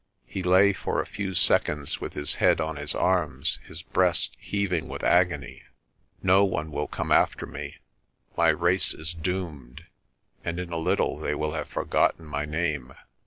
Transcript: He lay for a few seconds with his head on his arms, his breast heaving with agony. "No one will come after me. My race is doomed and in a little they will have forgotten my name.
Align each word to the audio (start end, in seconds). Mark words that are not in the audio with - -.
He 0.25 0.41
lay 0.41 0.73
for 0.73 0.99
a 0.99 1.05
few 1.05 1.35
seconds 1.35 2.01
with 2.01 2.13
his 2.15 2.33
head 2.41 2.59
on 2.59 2.75
his 2.75 2.95
arms, 2.95 3.59
his 3.67 3.83
breast 3.83 4.35
heaving 4.39 4.87
with 4.87 5.03
agony. 5.03 5.61
"No 6.23 6.43
one 6.43 6.71
will 6.71 6.87
come 6.87 7.11
after 7.11 7.45
me. 7.45 7.75
My 8.35 8.49
race 8.49 8.95
is 8.95 9.13
doomed 9.13 9.85
and 10.43 10.57
in 10.59 10.71
a 10.71 10.77
little 10.77 11.19
they 11.19 11.35
will 11.35 11.51
have 11.51 11.67
forgotten 11.67 12.25
my 12.25 12.45
name. 12.45 12.95